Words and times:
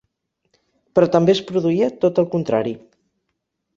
Però 0.95 1.09
també 1.15 1.33
es 1.35 1.43
produïa 1.51 1.91
tot 2.07 2.23
el 2.25 2.29
contrari. 2.33 2.75